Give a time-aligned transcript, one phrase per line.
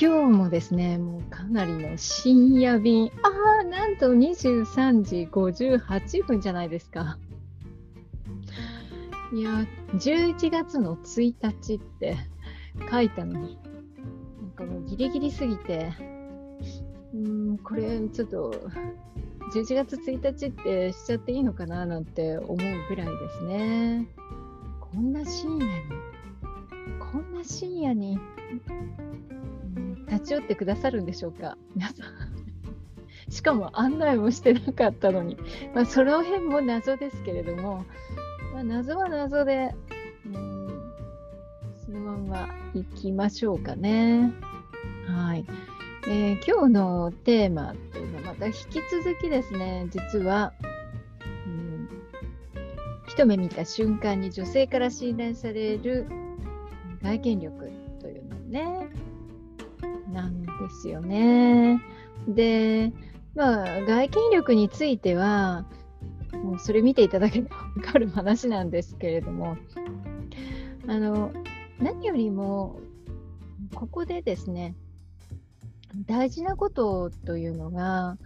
[0.00, 7.18] 今日もですね、もうかなりの深夜便、ああ、なんと23時58分じゃないですか。
[9.32, 12.16] いや、11月の1日って
[12.88, 13.58] 書いたのに、
[14.40, 15.92] なんかもうギリギリすぎて、
[17.12, 18.54] うん、これちょっと
[19.52, 22.62] 11月1日ってしちゃっていいのかななんて思うぐ
[22.94, 24.06] らいですね。
[24.80, 25.72] こんな深夜に、
[27.00, 28.16] こんな深夜に、
[30.10, 32.06] 立ち寄ってくださるんでしょうか、皆さん。
[33.30, 35.36] しかも案内もしてなかったのに、
[35.74, 37.84] まあ、その辺も謎ですけれども、
[38.54, 39.74] まあ、謎は謎で、
[40.26, 40.92] うん、
[41.84, 44.32] そのまんま行きましょうかね。
[45.06, 45.44] はい。
[46.06, 48.58] えー、今日のテーマというのはまた引き
[48.90, 50.54] 続きですね、実は、
[51.46, 51.88] うん、
[53.06, 56.06] 一目見た瞬間に女性から信頼される
[57.02, 58.88] 外見力というのをね、
[60.12, 61.82] なんですよね。
[62.26, 62.92] で、
[63.34, 65.66] まあ、外見力については、
[66.32, 69.56] もうそれ見ていただければ分かる話なんですけれども、
[70.86, 71.32] あの、
[71.80, 72.80] 何よりも、
[73.74, 74.74] ここでですね、
[76.06, 78.18] 大事なことというのが、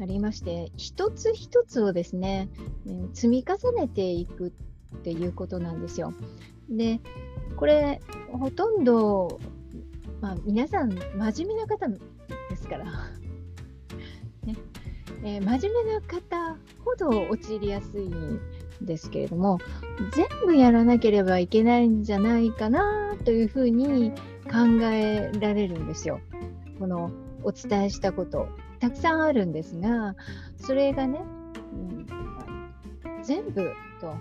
[0.00, 2.48] ありまして一つ一つをですね、
[3.12, 4.48] 積み重ねていく
[4.96, 6.14] っていうことなんですよ。
[6.70, 7.00] で
[7.56, 8.00] これ
[8.32, 9.40] ほとんど、
[10.20, 11.96] まあ、皆さん真面目な方で
[12.56, 12.84] すから、
[14.44, 14.56] ね
[15.22, 18.40] えー、真面目な方ほど陥りやすいん
[18.80, 19.58] ですけれども
[20.12, 24.12] 全部やらなければいけないんじゃないかなというふうに
[24.44, 26.20] 考えられるんですよ。
[26.78, 27.10] この
[27.42, 28.48] お伝えしたこと
[28.80, 30.16] たくさんあるんですが
[30.56, 31.20] それがね、
[31.72, 32.06] うん、
[33.22, 34.14] 全部と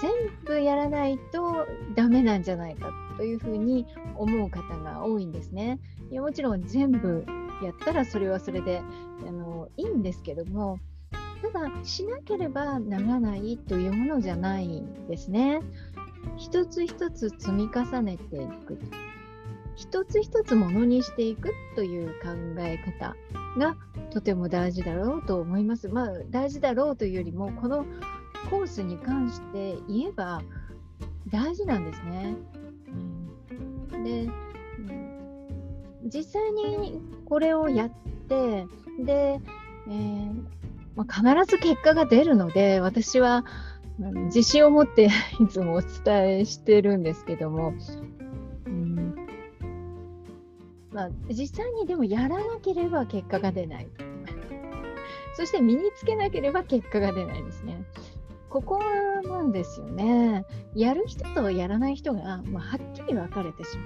[0.00, 0.10] 全
[0.44, 5.78] 部やらないとダメなんじゃないかというふうに思う方が多いんですね。
[6.10, 7.24] いやもちろん全部
[7.62, 8.82] やったらそれはそれで
[9.26, 10.78] あのいいんですけども
[11.42, 15.60] ただしなければならないというものじゃないんですね。
[16.36, 18.78] 一つ一つ積み重ねていく
[19.74, 22.28] 一つ一つものにしていくという考
[22.58, 23.16] え方
[23.58, 23.76] が
[24.10, 25.88] とても大事だろうと思います。
[25.88, 27.86] まあ大事だろうというよりもこの
[28.48, 30.42] コースに関して言えば
[31.28, 32.34] 大事なんですね。
[33.92, 37.90] うん、で、うん、実際にこれをやっ
[38.28, 38.66] て
[39.04, 39.40] で、
[39.88, 40.32] えー、
[40.96, 43.44] まあ、必ず結果が出るので私は
[44.26, 47.74] 自信を持って いつもお伝えしてるんですけども
[48.66, 49.16] うん
[50.92, 53.86] まあ、実際にでもやらなければ結果が出ない。
[55.34, 57.82] そして身につけなければ結果が出ないですね。
[58.50, 58.80] ここ
[59.22, 60.44] なんですよね。
[60.74, 63.84] やる人とやらない人が、まあ、はっきり分かれてしま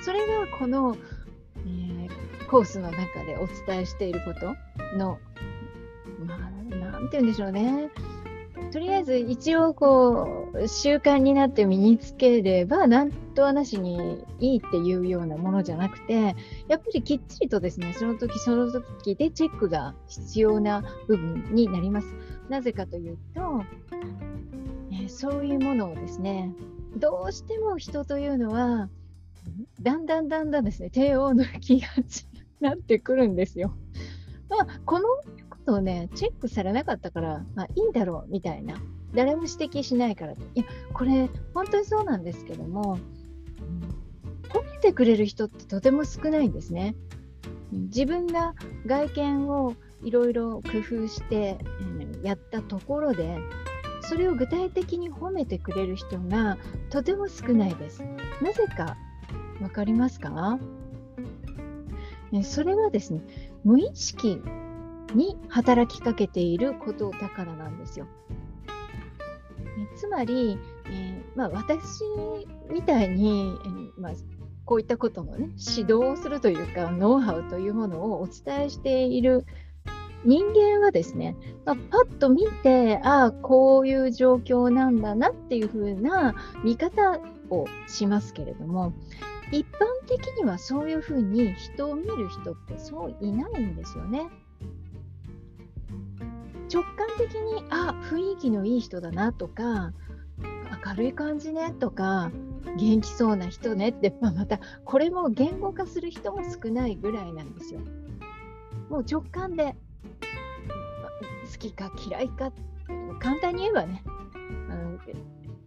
[0.00, 0.02] う。
[0.02, 0.96] それがこの、
[1.58, 4.56] えー、コースの中でお伝えしていること
[4.96, 5.18] の、
[6.24, 6.38] まあ、
[6.74, 7.90] なんて言うんでしょうね。
[8.72, 16.36] とりあえず一応こう習慣になって身につければなんとはなしにいいっていうようなものじゃなくて
[16.68, 22.08] やっぱりきっちりとですねその時その時でチェックが必要な部分になります。
[22.48, 23.64] なぜかというと、
[24.92, 26.52] えそういうものをですね
[26.96, 28.88] どうしても人というのは
[29.80, 33.74] だんだんだんだんですね低温の気がちになってくるんですよ。
[34.48, 35.08] まあ、この
[35.66, 38.76] とをね、チェックされなかったから、まあいいんだろうみたいな。
[39.14, 40.32] 誰も指摘しないから。
[40.32, 42.98] いや、これ、本当にそうなんですけども、
[44.48, 46.94] 褒めてくれる人ってとても少ないんですね。
[47.72, 48.54] 自分が
[48.86, 51.84] 外見をいろいろ工夫して、う
[52.20, 53.38] ん、やったところで、
[54.02, 56.58] それを具体的に褒めてくれる人が
[56.90, 58.04] とても少ないです。
[58.40, 58.96] なぜか
[59.58, 60.58] 分かりますか？
[62.44, 63.22] それはですね、
[63.64, 64.40] 無意識
[65.16, 68.06] に働きかけていることだからなんですよ。
[69.78, 72.02] えつまり、えー、まあ、私
[72.70, 74.12] みたいに、えー、まあ、
[74.64, 79.46] こういったことの、ね、指導するというかノウハウというものをお伝えしている
[80.24, 86.34] 人間はですね、まあ、パッと見てああこういう状況なんだなっていうふうな
[86.64, 88.92] 見方をしますけれども
[89.52, 94.28] 一般的にはそういうふうに人を見る人ってそういないんですよね。
[96.72, 99.92] 直感的にあ雰囲気のいい人だなとか
[100.86, 102.30] 明るい感じねとか
[102.76, 107.80] 元気そうな人ねって、 まあ、またこれも言語化する人も少ないぐらいなんですよ。
[108.90, 109.74] もう直感で
[111.52, 112.52] 好きか嫌いか
[113.18, 114.02] 簡単に言えばね、
[114.70, 115.00] うん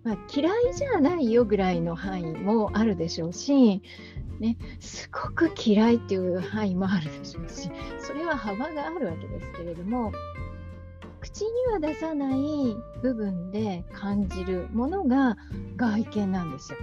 [0.03, 3.81] まあ、嫌いじゃないよぐらいの範囲もあるでしょうし
[4.39, 7.69] ね、すごく嫌いっていう範囲もあるでしょうし、
[7.99, 10.13] それは幅があるわけですけれども、
[11.31, 15.37] 口には出さない部分で感じるものが
[15.75, 16.79] 外見なんですよ。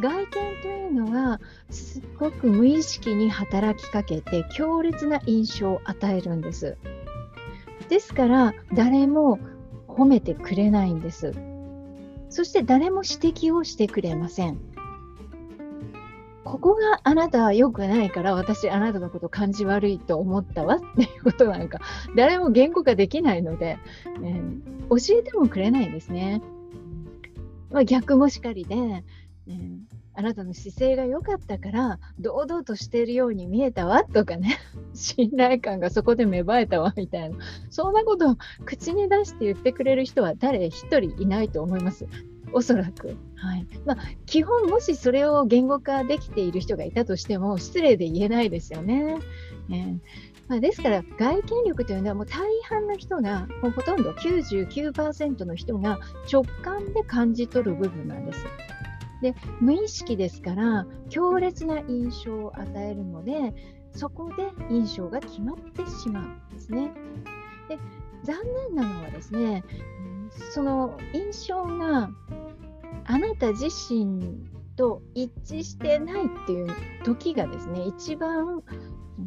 [0.00, 0.26] 外見
[0.62, 6.76] というのはすっごく無意識に働きかけて強烈な印象を与えるんです。
[7.88, 9.38] ですから誰も
[9.86, 11.32] 褒めてくれないんです。
[12.30, 14.71] そして誰も指摘をしてくれません。
[16.44, 21.80] ここがあなたは良くないから私あなたのこと感じ悪いと思ったわっていうことなんか
[22.16, 23.78] 誰も言語化できないので、
[24.22, 26.42] えー、教えてもくれないんですね。
[27.70, 28.74] まあ、逆もしかりで、
[29.46, 29.78] えー、
[30.14, 34.58] あなたの姿勢が良かったから堂々としているように見えたわとかね
[34.92, 37.36] 信頼感がそこで芽生えたわみたいな
[37.70, 38.36] そんなことを
[38.66, 42.06] 口に出して言ってくれる人は誰一人いないと思います
[42.52, 43.16] おそらく。
[43.36, 43.96] はいまあ、
[44.26, 49.18] 基本、もしそれを言語化できている人がいたとしても、失礼で言えないですよね。
[49.70, 49.98] えー
[50.48, 55.98] まあ、ですから、外見力というのはもう大半の人が、もうほとんど99%の人が
[56.30, 58.44] 直感で感じ取る部分なんです。
[59.22, 63.54] で無意識ですから強烈な印象を与えるので
[63.94, 66.92] そこで印象が決まってしまうんですね。
[67.68, 67.78] で
[68.24, 68.36] 残
[68.72, 69.64] 念なのはですね
[70.52, 72.10] その印象が
[73.04, 76.68] あなた自身と一致してないっていう
[77.04, 78.62] 時がですね一番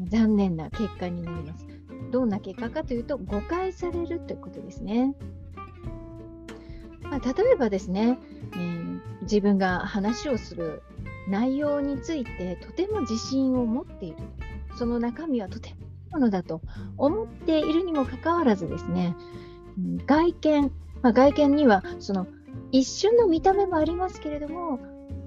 [0.05, 1.65] 残念な結果になります。
[2.11, 5.15] どんな結果かというと誤解されるということですね。
[7.03, 8.17] まあ、例えばですね、
[8.53, 10.81] えー、自分が話をする
[11.27, 14.17] 内容についてとても自信を持っている
[14.77, 16.61] その中身はとてもいいものだと
[16.97, 19.15] 思っているにもかかわらずですね、
[20.05, 20.71] 外見、
[21.01, 22.27] まあ、外見にはその
[22.77, 24.79] 一瞬の見た目もありますけれども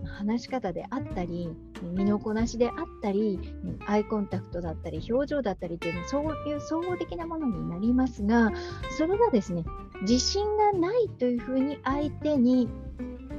[0.04, 1.48] 話し方であったり
[1.82, 3.40] 身のこなしであったり
[3.86, 8.52] アイコンタクトだったり表情だったりというのそういう総合的なものになりますが
[8.98, 9.64] それがですね
[10.02, 12.68] 自信がないというふうに相手に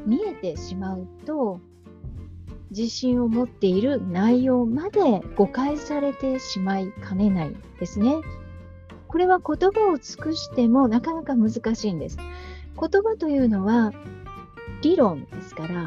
[0.07, 1.59] 見えてしまうと
[2.71, 8.15] 自信を持っている内容まで誤解されてしまいかねないですね。
[9.07, 12.17] これは言葉を尽くしてもなかなか難しいんです。
[12.79, 13.91] 言葉というのは
[14.81, 15.85] 理論ですから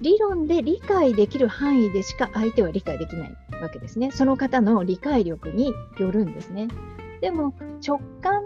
[0.00, 4.10] 理論で理解できる範囲でしか相手は理解できないわけですね。
[4.10, 6.68] その方の理解力によるんですね。
[7.22, 7.54] でも
[7.86, 8.42] 直感、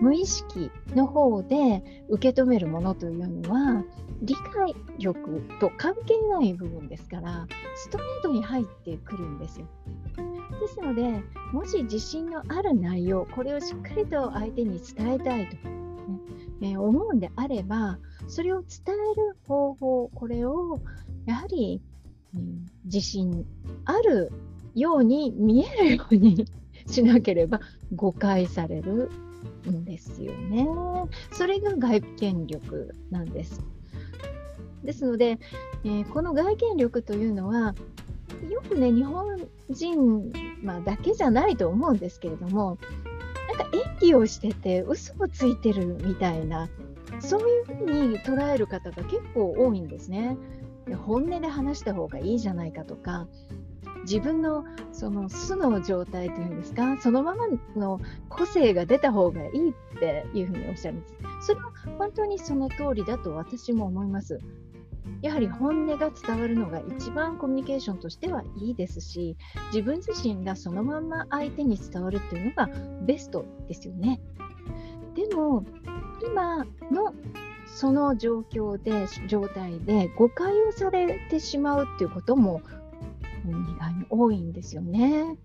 [0.00, 3.82] 無意識の方で受け止めるものというのは
[4.22, 9.66] 理解力と関係ない部分ですからストレートに入ってくるんですよ。
[10.60, 11.22] ですので
[11.52, 15.80] もし自信のある内容これをしっかりと相手に伝えたいと、ね
[16.62, 17.98] えー、思うんであれば
[18.28, 20.80] それを伝える方法、これを
[21.26, 21.80] やはり、
[22.34, 23.44] うん、自信
[23.84, 24.30] ある
[24.74, 26.46] ように見えるように
[26.86, 27.60] しなければ
[27.94, 29.10] 誤解される
[29.68, 30.66] んですよね。
[31.32, 33.60] それが外見力なんです。
[34.84, 35.38] ですので、
[35.84, 37.74] えー、この外見力というのは、
[38.48, 42.78] よくね、日本人、まあ、だけじゃないと思うんですけれども、
[43.64, 46.68] か演技をしてて嘘をついてるみたいな
[47.18, 50.36] そういうふうに捉える方が結構多いんですね。
[51.06, 53.28] 本音で話した方がいいじゃないかとか、
[54.02, 61.14] 自分のその素の状態というんですか、そのままの個性が出た方がいいっていうふうにおっしゃるんです。
[61.46, 64.38] それは本当にその通りだと私も思います。
[65.22, 69.36] やはり本音が伝わるのが一番コミュニケーションとしてはいいですし、
[69.66, 72.68] 自分自身がそのまま相手に伝わるっていうのが
[73.02, 74.20] ベストですよね。
[75.14, 75.64] でも、
[76.24, 77.14] 今の
[77.66, 82.62] その状況で、状態で誤解をされてしまうっていうことも
[83.48, 85.36] 意外に多いんですよね。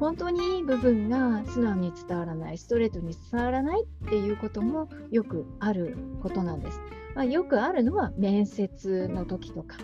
[0.00, 6.80] 本当にいい部分が素直に伝わらない、ストレートに伝わらないっていうこともよくあることなんです。
[7.14, 9.76] まあ、よくあるのは面接の時とか、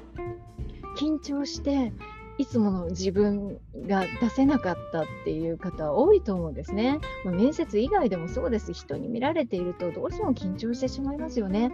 [0.97, 1.93] 緊張して
[2.39, 6.99] いつもの自分が出せなかったっていう方多いと思うんですね。
[7.25, 8.73] まあ、面接以外でもそうです。
[8.73, 11.71] 人に見られているとどうしても緊張してしまいますよね。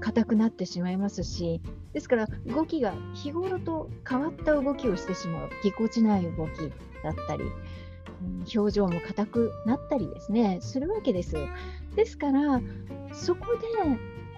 [0.00, 1.60] 硬くなってしまいますし、
[1.92, 6.58] ですから動きが日頃と変わった動きをしてしまう、ぎこちない動き
[7.02, 7.44] だったり、
[8.54, 11.36] 表情も硬くなったりですね、するわけです。
[11.96, 12.60] ですから、
[13.12, 13.66] そこで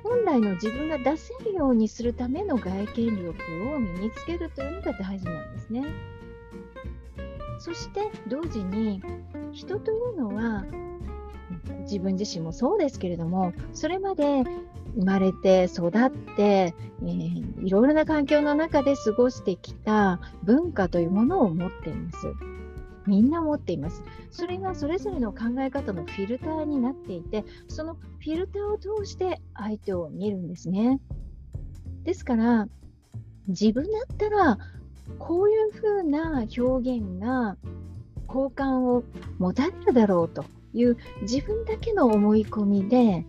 [0.02, 3.30] 本来の自分が出せるようにするための外見力
[3.74, 5.84] を身につけるというのが大事なんですね。
[7.58, 9.02] そして同時に
[9.52, 10.64] 人というのは
[11.82, 14.44] 自分自身もそうですけれどもそれまで
[14.96, 22.16] 生まれて育って、えー、いろいろな環境の中で過ごしてきた文化というものを持っています。
[23.06, 24.02] みんな持っています。
[24.30, 31.00] それがそれぞれの考え方のフィルターになっていて、そのフィルターを通して相手を見るんですね。
[32.04, 32.68] ですから、
[33.48, 34.58] 自分だったら、
[35.18, 37.56] こういうふうな表現が
[38.26, 39.02] 好感を
[39.38, 43.24] 持たれるだろうという自分だけの思い込みで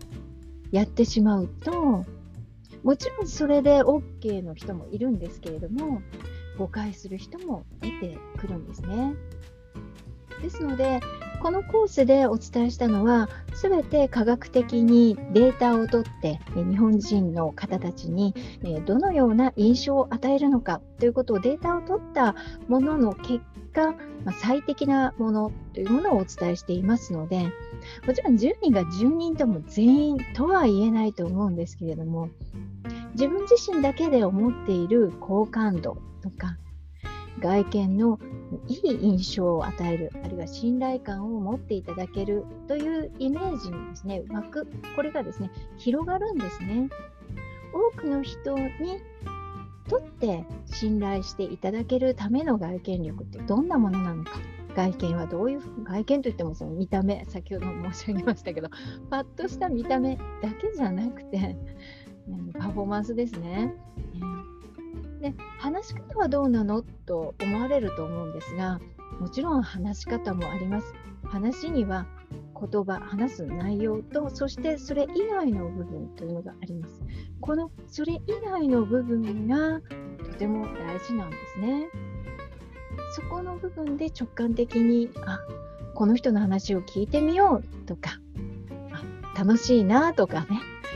[0.71, 2.05] やってしまうと、
[2.83, 6.01] もちろんそれで OK の人もいるんですけれども、
[6.57, 9.15] 誤解する人も出てくるんですね。
[10.41, 10.99] ですので、
[11.41, 18.35] このコースでお伝えしたのは、すべて科学的にデータを取って、日本人の方たちに
[18.85, 22.35] どのような印象を与えるのかということをデータを取った
[22.67, 23.39] ものの結
[23.73, 23.95] 果、
[24.39, 27.51] 最適なものというものをお伝えしていますので、
[28.05, 32.29] もちろん10人が10人とも全員とは言えないと思うんですけれども、
[33.13, 36.57] 自分自身だけで思っている好感度とか、
[37.41, 38.19] 外見の
[38.67, 46.89] いい印象を与える、あるいは信頼感を持っていただけるというイメージにですね、枠、これがですね、広がるんですね。
[47.73, 49.01] 多くの人に
[49.89, 54.31] とって信頼していただけるための外見力ってどんなものなのか。
[54.75, 58.69] 外見はどういう外見といってもその見た目先ほど申し上げましたけど
[59.09, 60.23] パッとした見た目だ
[60.61, 61.57] けじゃなくて
[62.57, 63.73] パフォーマンスですね。
[65.21, 66.81] で話し方はどうなの？
[67.05, 68.79] と思われると思うんですが
[69.19, 70.93] もちろん話し方もあります。
[71.23, 72.07] 話には
[72.59, 77.01] 言葉話す内容とそしてそれ以外の部分というのがあります。
[77.39, 79.79] このそれ以外の部分が
[80.25, 81.87] とても大事なんですね。
[83.13, 85.39] そこの部分で直感的にあ
[85.95, 88.19] この人の話を聞いてみようとか
[88.91, 89.03] あ
[89.37, 90.45] 楽しいなとか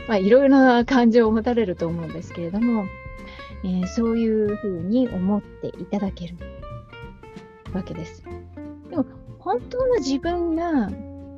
[0.10, 2.86] ね、いろいろな感情を持たれると思うんですけれども
[3.66, 6.38] えー、そういうふうに思っていただける
[7.74, 8.24] わけです。
[8.92, 9.06] でも
[9.40, 10.90] 本当の自分が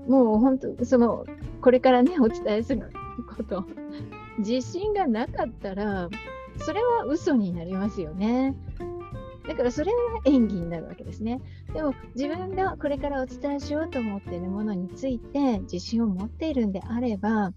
[0.07, 1.25] もう本当その
[1.62, 2.91] これからねお伝えする
[3.36, 3.65] こと
[4.39, 6.10] 自信がなかったら
[6.60, 8.55] それは嘘になりますよね。
[9.48, 11.39] だからそれは演技になるわけですね。
[11.74, 17.53] でも自分がこれからお伝えしようと思っているものについて自信を持っているんであれば、やは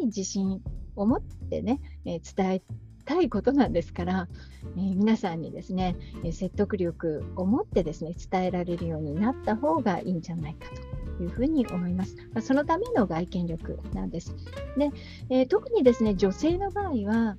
[0.00, 0.62] り自信
[0.94, 2.62] を持ってね、えー、伝え
[3.08, 4.28] たいことなんですから、
[4.76, 10.66] えー、皆さんにですね、え説得力を持ってですね伝えられるようになった方がいいんじゃないか
[11.16, 12.16] というふうに思います。
[12.34, 14.36] まあ、そのための外見力なんです。
[14.76, 14.90] で、
[15.30, 17.38] えー、特にですね女性の場合は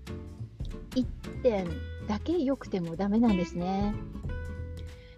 [0.96, 1.06] 1
[1.44, 1.68] 点
[2.08, 3.94] だけ良くてもダメなんですね。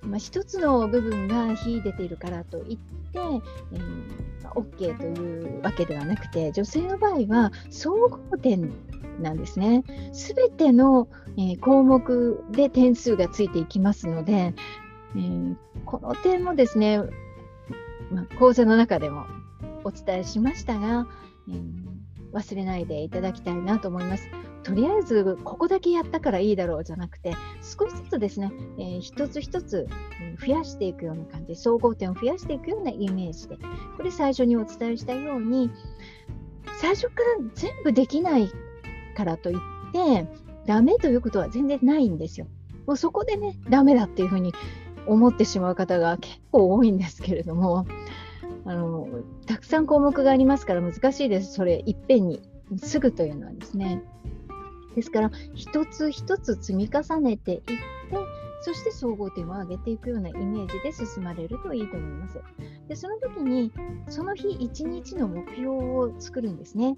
[0.02, 3.42] まあ、1つの部分が秀でているからといって、えー、
[4.56, 8.72] OK というわけではなくて女性の場合は総合点
[9.20, 9.84] なんですね。
[10.14, 14.54] すべての、えー、項目で点数がついていきますので、
[15.16, 15.56] えー、
[15.86, 17.00] この点もですね、
[18.10, 19.26] まあ、講座の中でも
[19.84, 21.08] お伝えしましたが、
[21.50, 24.28] えー、忘れないでいただきたいなと思います。
[24.64, 29.88] とりあえずここだけやったからいいだろうじゃなくて少しずつですね、えー、一つ一つ
[30.40, 33.58] 増やしていくような感じ総合点を増やしていくようなイメージで
[33.98, 35.72] これ最初にお伝えしたように
[36.80, 38.52] 最初から全部できない
[39.16, 39.58] からといっ
[39.92, 40.28] て
[40.66, 42.48] ダメということは全然ないんですよ。
[42.86, 44.54] もうそこでねダメだっていうふうに
[45.06, 47.86] 思ってしまう方が結構多いんですけれども
[48.66, 49.08] あの
[49.46, 52.42] たくさん項目がありますから難しいですそれいっぺんに
[52.78, 54.02] すぐというのはですね。
[54.96, 57.74] ですから一つ一つ積み重ねていって
[58.64, 62.40] そして総合点を上げていくようなイメージで進まれるといいと思います。
[62.88, 63.72] でその時に
[64.08, 66.96] その日一日の目標を作るんですね。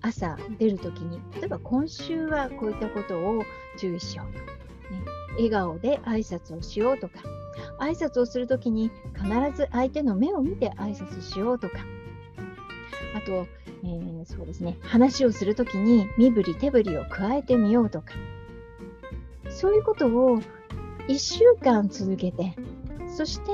[0.00, 3.44] 朝出るときに、例えば今週はこういったことを
[3.78, 4.40] 注意しようと。
[4.40, 4.46] ね、
[5.36, 7.20] 笑顔で挨拶をしようとか、
[7.78, 11.76] 挨拶をするときに必ず相手の目を見て挨拶しようとか、
[13.14, 13.46] あと、
[13.84, 18.14] えー、そうですね、話をするときに身振り手振りを加えてみようとか、
[19.50, 20.40] そういうことを
[21.08, 22.54] 1週間続けて、
[23.16, 23.50] そして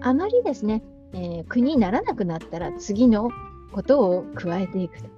[0.00, 0.82] あまりですね、
[1.12, 3.30] えー、苦にならなくなったら次の
[3.72, 5.14] ことを加えていくと。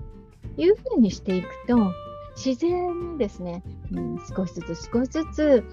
[0.56, 1.92] いうふうにしていくと、
[2.34, 3.62] 自然にですね、
[3.92, 5.64] うん、少しずつ少しずつ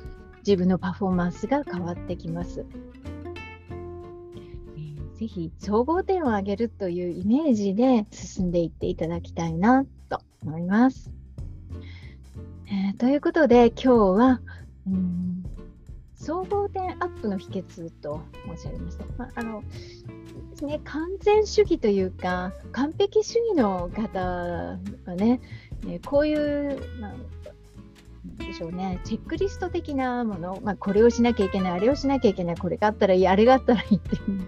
[0.46, 2.66] 自分のパフォーマンスが変わってきます。
[5.24, 11.12] ぜひ総合点を上げるというイメージで進んでいっていただきたいなと思います。
[12.68, 13.90] えー、ということで今日
[14.20, 14.42] は、
[14.86, 15.46] うん
[16.16, 18.22] 総合点アップの秘訣と
[18.56, 19.06] 申し上げました。
[19.18, 19.62] まあ、あの
[20.52, 24.78] ですね、完全主義というか、完璧主義の方は
[25.18, 25.42] ね、
[25.86, 27.14] えこういう、まあ
[28.38, 34.48] でしょうね、チェックリスト的なもの、まあ、これをしなきゃいけない、あれをしなきゃいけない、これがあったらいい、あれがあったらいいっていう、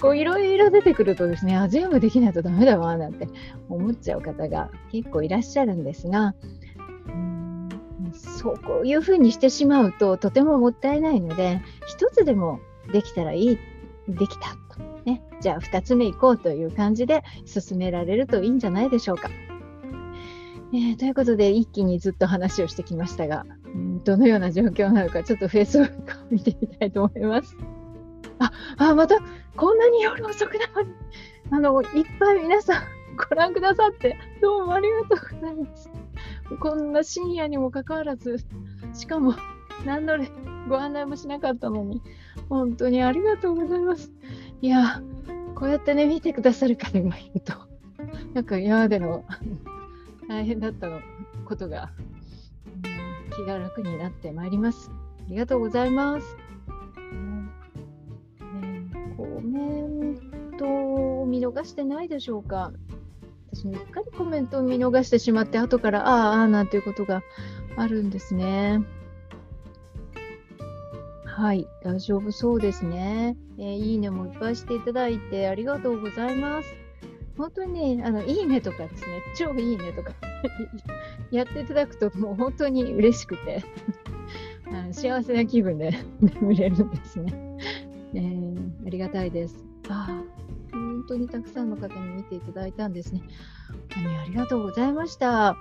[0.00, 3.28] こういろいろ出てくるとですね、あ、全部できないとダメだわ、なんて
[3.68, 6.34] 思っちゃう方が結構いらっしゃるんですが、
[8.12, 12.60] そういうふうにしてしまうととてももったいないので、一つでも
[12.92, 13.58] できたらいい、
[14.08, 14.80] できたと。
[15.04, 19.30] ね、じゃあ2つ目行こうという感じで進められるといいんじゃないでしょうか。
[20.72, 27.56] えー、ということで、一気にずっと話をしてきましたが、うん、どのような状況なのか、ちょっと Facebook を見てみたいと思います。
[28.40, 29.18] あ、あまた、
[29.56, 30.94] こんなに夜遅くなのに、
[31.50, 32.82] あの、いっぱい皆さん
[33.28, 35.90] ご覧くださって、どうもありがとうございます。
[36.58, 38.38] こんな深夜にもかかわらず、
[38.94, 39.34] しかも、
[39.84, 40.14] 何の
[40.68, 42.02] ご案内もしなかったのに、
[42.48, 44.10] 本当にありがとうございます。
[44.62, 45.02] いや、
[45.54, 47.52] こうやってね、見てくださる方がいると、
[48.32, 49.24] なんか今までの
[50.28, 50.88] 大変だった
[51.44, 51.90] ことが、
[53.36, 54.90] 気が楽になってまいります。
[54.90, 56.49] ありがとうございます。
[59.50, 60.66] メント
[61.22, 62.72] を見逃してないでしょうか
[63.52, 67.22] 私もうっかりコメントを見逃してしまって、後から、ああ、ああ、なんていうことが
[67.76, 68.80] あるんですね。
[71.24, 73.36] はい、大丈夫そうですね。
[73.58, 76.68] えー、いいねもいっぱいしていただいてありがとうございます。
[77.36, 80.12] 本当にね、あの、いいねとかですね、超いいねとか
[81.32, 83.64] やっていただくと、もう本当に嬉しくて
[84.72, 87.32] あの幸せな気分で 眠れるんですね。
[88.14, 88.49] えー、
[88.90, 89.54] ありがたいです。
[89.88, 90.20] あ
[90.72, 93.22] 本当にたくさんの方に見ていただいたんですね。
[93.68, 95.56] 本当にありがとうございました。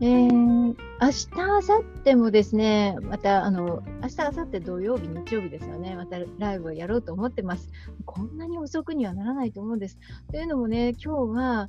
[0.00, 7.68] えー、明日、明後日もですね、また、あの、明日、明後日土曜日、日曜日ですよね、またライブをやろうと思ってます。
[8.04, 9.98] こんなに遅くにはならないと思うんです。
[10.30, 11.68] というのもね、今日は、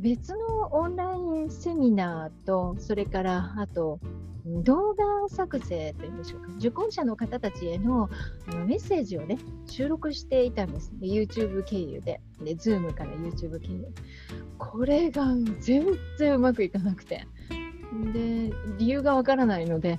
[0.00, 4.00] 別のオンラインセミナーと、それから、あと、
[4.44, 8.08] 動画作成というんでしょうか、受講者の方たちへの
[8.46, 10.92] あのメッセージをね、収録していたんです。
[11.00, 13.88] で YouTube 経由でで、Zoom から YouTube 経由。
[14.58, 15.26] これが
[15.60, 15.86] 全
[16.18, 17.26] 然うまくいかなくて。
[18.12, 19.96] で、理由がわからないので、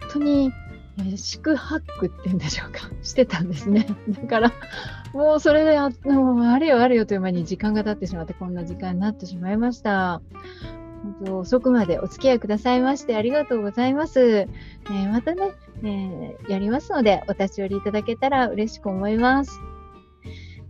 [0.00, 0.52] 本当に、
[0.98, 3.86] えー、四苦八苦っていうんでしょうか、 してたんですね。
[4.08, 4.52] だから、
[5.12, 10.20] もうそれであ、もうあれよあれよという間に時間が経ってしまって、こんな時間になってしまいました。
[11.30, 14.20] 遅くまでお付き合いくださいましてありがとうございます。
[14.20, 19.60] えー、またね、えー、やりますのでお立ち寄りいただけたら嬉しく思います。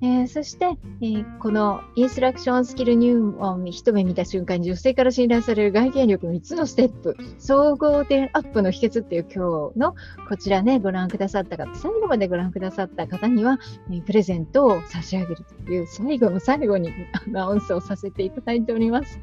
[0.01, 0.67] えー、そして、
[1.01, 9.97] えー、このインストラクションスキル入門一目見た瞬間に女性から信頼される外見力3つのステップ総合点アップの秘訣っていう今日の
[10.29, 13.59] こちらねご覧くださった方最後までご覧くださった方には、
[13.91, 16.93] えー、プレゼントを差し上げるという最後の最後に
[17.27, 19.19] アナウンスをさせていただいております。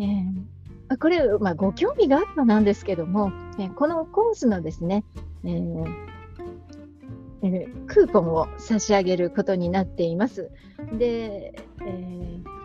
[0.00, 5.04] えー、これ、まあ、ご興味があればなんですけども、え、このコースのですね、
[5.44, 6.11] えー
[7.42, 10.50] えー、クーポンを差し上げることになっています。
[10.98, 12.62] で、えー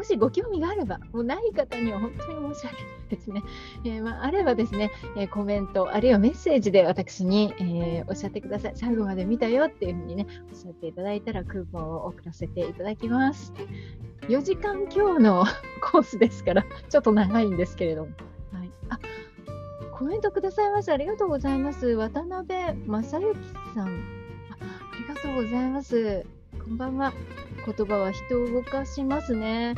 [0.00, 3.42] もしご興味があれば、もうない方には本当に申し訳ないですね。
[3.84, 8.72] えー、まあ、あればですね、え、コメント、あるいはメッセージで私に、えー、おっしゃってください。
[8.76, 13.52] 最後まで見たよっていうふうにね、おっしゃっていただいたらクーポンを送らせていただきます。
[14.28, 15.44] 4時間今日の
[15.82, 18.29] コースですから、ちょっと長いんですけれども。
[20.10, 21.86] コメントくださいましてありがとうございます。
[21.86, 22.48] 渡辺
[22.84, 23.34] 正幸
[23.76, 23.86] さんあ。
[23.86, 23.94] あ
[24.98, 26.26] りがとうございます。
[26.64, 27.12] こんばんは。
[27.64, 29.76] 言葉は人を動かしますね。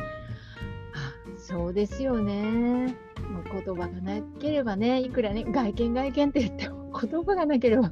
[1.37, 2.95] そうですよね。
[3.29, 7.91] まあ、言葉がなければね、いくらね、外見外見って言っても言葉がなければ、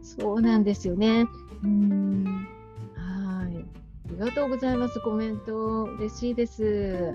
[0.00, 1.26] そうなんですよね。
[1.64, 2.46] うん。
[2.94, 3.56] はい。
[3.56, 5.00] ありがとうございます。
[5.00, 5.86] コメント。
[5.98, 7.12] 嬉しいです。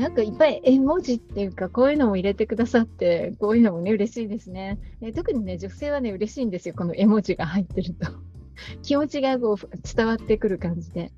[0.00, 4.78] なんかいっぱい絵文字っていうか、こういうのも入れてくださって、こういうのもね、嬉しいですね。
[5.02, 8.10] え特にね、女性はね、嬉しいんですよ、この絵文字が入ってると。
[8.82, 11.12] 気持ちがこう伝わってくる感じで。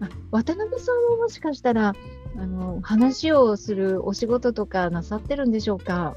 [0.00, 1.92] あ渡辺さんももしかしたら、
[2.36, 6.16] あの話をするお仕事とかなさってるんでしょうか？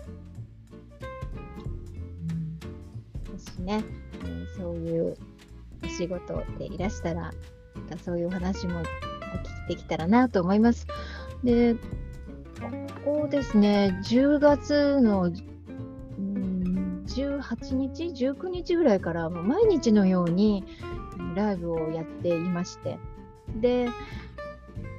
[3.28, 3.84] うん、もしね、
[4.24, 5.18] え、そういう
[5.84, 7.34] お仕事でいらしたら、
[8.02, 8.82] そういうお話も
[9.34, 10.88] お聞きできたらなと思います。
[11.44, 11.80] で、こ
[13.24, 15.32] こですね、10月の、
[17.08, 20.64] 18日、19日ぐらいから毎日のように
[21.36, 23.00] ライブをやっていまして、
[23.56, 23.90] で、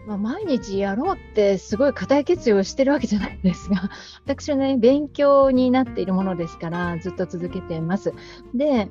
[0.06, 3.90] まあ、毎日やろうってすごい固い決意をしてるわけじゃないんですが、
[4.26, 8.12] 私はね、勉強になっているものですから、ずっと続けています。
[8.54, 8.88] で、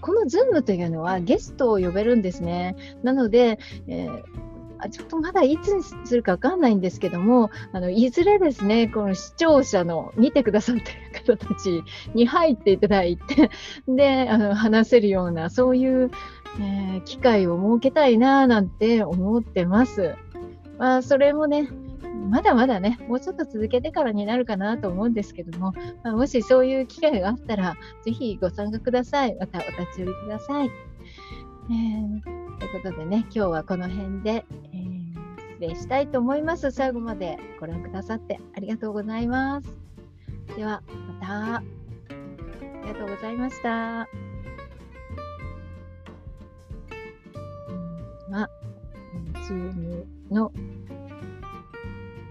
[0.00, 2.76] このズームというのはゲストを呼べるんですね。
[3.02, 4.50] なので、えー
[4.82, 10.82] あちょっとまだいつにするか分かんないんですけども、あのいずれですね、この視聴者の見てくださって
[11.28, 11.82] る方たち
[12.14, 13.50] に入っていただいて、
[13.86, 16.10] で、あの話せるような、そういう、
[16.60, 20.14] えー、機会を設けたいななんて思ってます。
[20.78, 21.68] まあ、それもね、
[22.30, 29.36] まだまだね、もうちょっと続けてからになるかなと思うんですけども、まあ、もしそういう機会があったら、ぜひご参加ください。
[29.38, 30.68] またお立ち寄りください。
[30.68, 32.22] えー、
[32.58, 35.10] ということでね、今日はこの辺で、えー、
[35.54, 36.70] 失礼したいと思います。
[36.70, 39.68] 最後までご覧くださってありがとうございます。
[40.56, 40.82] では、
[41.20, 41.56] また。
[41.56, 41.62] あ
[42.84, 44.08] りがとうございました。
[48.30, 48.50] まあ、
[49.46, 50.52] ズームの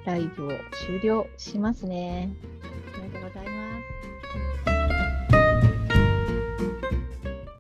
[0.09, 0.49] ライブを
[0.87, 2.33] 終了しますね。
[2.63, 3.58] ありがとうございます。